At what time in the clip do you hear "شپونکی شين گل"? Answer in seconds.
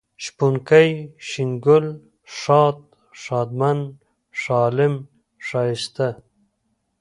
0.23-1.85